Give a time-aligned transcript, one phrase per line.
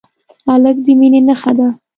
[0.49, 1.67] هلک د مینې نښه ده.